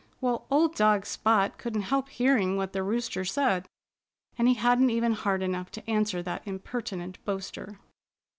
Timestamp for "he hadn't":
4.47-4.89